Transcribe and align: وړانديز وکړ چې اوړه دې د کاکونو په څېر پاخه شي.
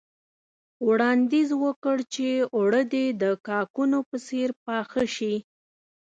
وړانديز 0.87 1.49
وکړ 1.63 1.97
چې 2.13 2.27
اوړه 2.55 2.81
دې 2.93 3.05
د 3.21 3.23
کاکونو 3.49 3.97
په 4.09 4.17
څېر 4.27 4.49
پاخه 4.65 5.03
شي. 5.15 5.35